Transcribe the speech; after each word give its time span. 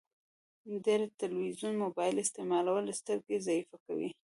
ډير 0.85 1.01
تلويزون 1.21 1.73
مبايل 1.85 2.15
استعمالول 2.25 2.85
سترګي 2.99 3.37
ضعیفه 3.47 3.75
کوی 3.85 4.09